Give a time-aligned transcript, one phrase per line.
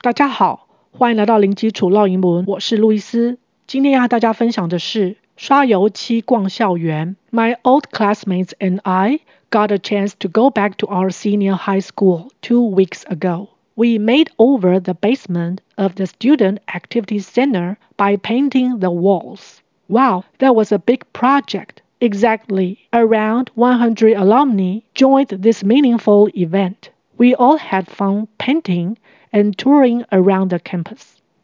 [0.00, 3.36] 大家好，欢迎来到零基础绕英文，我是路易斯。
[3.66, 7.16] 今天要和大家分享的是刷油漆逛校园。
[7.32, 9.18] My old classmates and I
[9.50, 13.48] got a chance to go back to our senior high school two weeks ago.
[13.74, 19.62] We made over the basement of the student activity center by painting the walls.
[19.88, 21.82] Wow, that was a big project.
[22.00, 26.90] Exactly around 100 alumni joined this meaningful event.
[27.18, 28.96] We all had fun painting
[29.31, 30.99] and touring around the campus.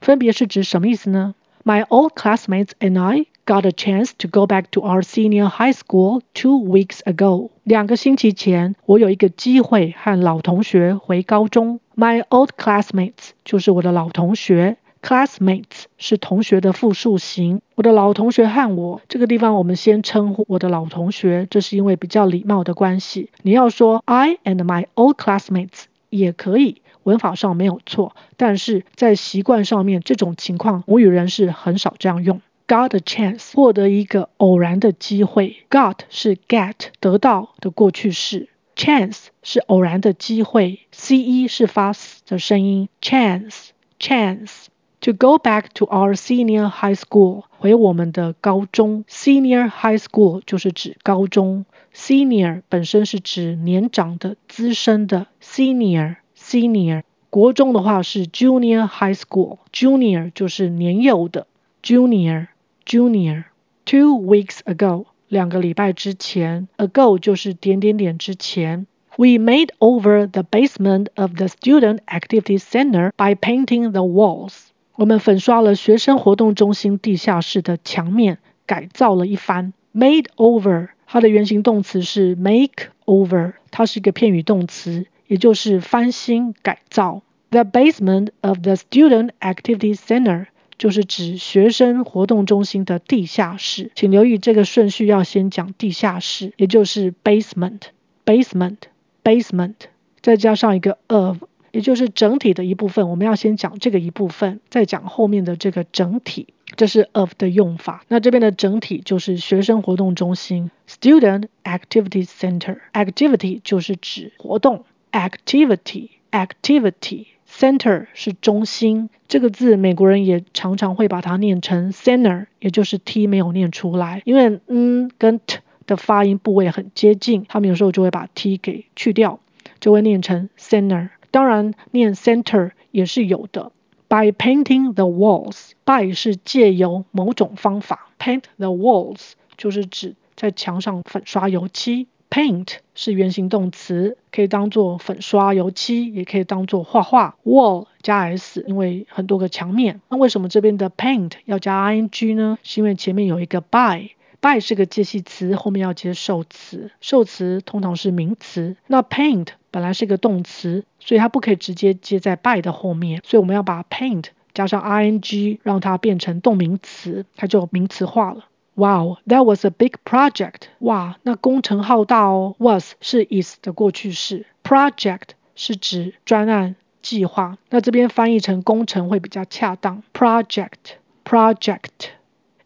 [0.00, 1.34] 分别是指什么意思呢？
[1.64, 6.22] My old classmates and I got a chance to go back to our senior high school
[6.32, 7.50] two weeks ago.
[7.64, 11.80] 两个星期前，我有一个机会和老同学回高中。
[11.94, 14.78] My old classmates 就是我的老同学。
[15.02, 17.62] Classmates 是同学的复数形。
[17.74, 23.30] 我的老同学和我，这个地方我们先称呼我的老同学，这是因为比较礼貌的关系。
[23.42, 32.41] 你要说 I and my old classmates 也可以， 文法上没有错，但是在习惯上面，这种情况母语人士很少这样用。
[32.67, 35.57] Got a chance 获得一个偶然的机会。
[35.69, 43.67] Got 是 get 得到的过去式，chance 是偶然的机会，ce 是发 s 的声音，chance
[43.99, 44.65] chance。
[45.01, 49.05] To go back to our senior high school，回我们的高中。
[49.07, 51.65] Senior high school 就是指高中。
[51.93, 55.27] Senior 本身是指年长的、资深的。
[55.39, 57.02] Senior senior。
[57.30, 61.46] 国中的话是 junior high school，junior 就是年幼的。
[61.82, 62.48] Junior
[62.84, 66.68] junior。Two weeks ago，两个礼拜之前。
[66.76, 68.86] Ago 就是点点点之前。
[69.16, 74.68] We made over the basement of the student activity center by painting the walls.
[74.94, 79.72] 我们粉刷了学生活动中心地下室的墙面，改造了一番。
[79.94, 87.21] Made over，它的原形动词是 make over，它是一个片语动词， 也就是翻新改造。
[87.49, 93.91] The basement of the student activity center 就是指学生活动中心的地下室。
[93.95, 99.75] 请留意这个顺序，要先讲地下室，也就是 basement，basement，basement，
[100.21, 101.37] 再加上一个 of。
[101.71, 108.05] 也就是整体的一部分，我们要先讲这个一部分，再讲后面的这个整体，这是 of 的用法。
[108.07, 119.09] 那这边的整体就是学生活动中心 （Student Activity Center），activity 就是指活动，activity activity center 是中心。
[119.29, 129.39] 这个字美国人也常常会把它念成 center，也就是 t 没有念出来，因为嗯跟 t 的发音部位很接近，他们有时候就会把 t 给去掉，
[129.79, 131.09] 就会念成 center。
[131.31, 133.71] 当然，念 center 也是有的。
[134.07, 142.07] By painting the walls，by 是借由某种方法，paint the walls 就是指在墙上粉刷油漆。
[142.35, 147.37] Paint 是原形动词，可以当做粉刷油漆，也可以当做画画。
[147.45, 150.01] Wall 加 s，因为很多个墙面。
[150.09, 152.57] 那为什么这边的 paint 要加 ing 呢？
[152.61, 154.09] 是因为前面有一个 by。
[154.41, 158.75] by 是个介系词，后面要接受词，受词通常是名词。
[158.87, 168.43] 那 paint 本来是个动词，所以它不可以直接接在 by 的后面，所以我们要把 paint 加上 ing，让它变成动名词，它就名词化了。
[168.75, 170.67] Wow, that was a big project.
[170.79, 172.55] 哇，那工程浩大哦。
[172.59, 180.03] Was 是 is 的过去式，project 是指专案计划，那这边翻译成工程会比较恰当。
[180.13, 182.09] Project, project,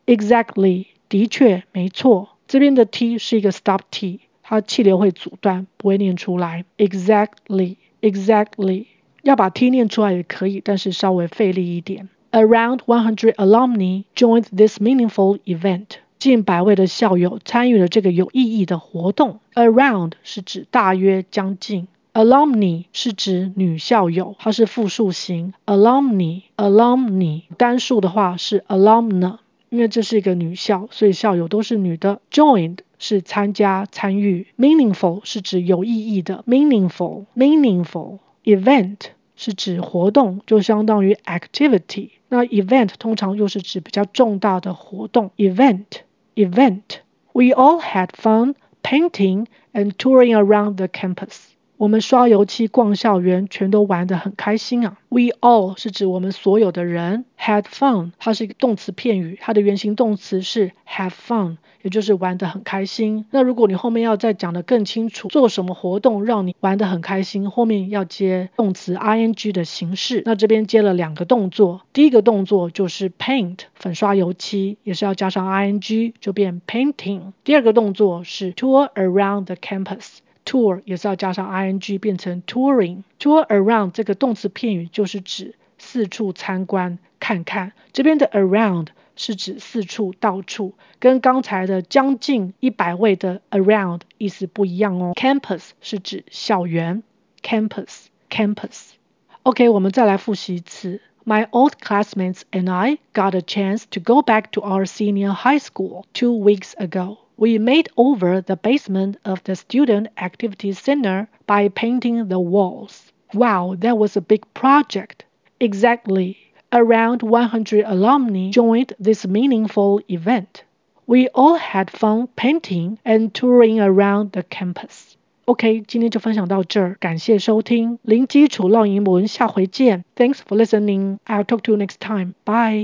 [0.08, 0.88] exactly.
[1.10, 6.66] 的确，没错，这边的 t 是一个 stop t，它气流会阻断，不会念出来。
[6.78, 8.86] Exactly, exactly，
[9.24, 12.10] 要把 t 念出来也可以，但是稍微费力一点。
[12.32, 15.98] Around 100 alumni joined this meaningful event。
[16.20, 19.40] 近百位的校友参与了这个有意义的活动。
[19.56, 21.88] Around 是指大约、将近。
[22.14, 25.54] Alumni 是指女校友，它是复数形。
[25.66, 29.40] Alumni, alumni，单数的话是 alumna。
[29.70, 32.22] 因为这是一个女校，所以校友都是女的。
[32.32, 34.46] Joined 是参加、参与。
[34.56, 36.44] Meaningful 是指有意义的。
[36.48, 38.98] Meaningful, meaningful event
[39.36, 42.10] 是指活动，就相当于 activity。
[42.29, 45.31] 那 event 通常又是指比较重大的活动。
[45.37, 46.03] Event,
[46.35, 47.01] event.
[47.33, 51.55] We all had fun painting and touring around the campus.
[51.80, 54.98] 我们刷油漆、逛校园，全都玩得很开心啊。
[55.08, 57.24] We all 是指我们所有的人。
[57.40, 63.28] Had fun，它是一个动词片语，它的原形动词是 have fun，也就是玩得很开心。
[63.32, 70.22] 那如果你后面要再讲得更清楚，做什么活动让你玩得很开心，后面要接动词 ing 的形式。
[70.26, 77.32] 那这边接了两个动作，第一个动作就是 paint，粉刷油漆，也是要加上 ing，就变 painting。
[77.46, 80.18] 第二个动作是 tour around the campus。
[80.49, 87.73] Tour 也是要加上 ing 变成 touring。Tour around 这个动词片语就是指 四处参观看看。
[87.93, 95.13] 这边的 around 是指四处到处，跟刚才的将近一百位的 around 意思不一样哦。
[95.15, 97.03] Campus 是指校园，
[97.43, 101.01] campus campus。OK，我们再来复习一次。
[101.25, 106.05] My old classmates and I got a chance to go back to our senior high school
[106.13, 107.17] two weeks ago.
[107.39, 113.13] We made over the basement of the student activity center by painting the walls.
[113.33, 115.25] Wow, that was a big project.
[115.59, 116.37] Exactly.
[116.73, 120.65] Around 100 alumni joined this meaningful event.
[121.07, 125.17] We all had fun painting and touring around the campus.
[125.47, 130.05] OK，今天就分享到这儿，感谢收听零基础绕英文，下回见。
[130.17, 131.19] Thanks for listening.
[131.27, 132.33] I'll talk to you next time.
[132.47, 132.83] Bye.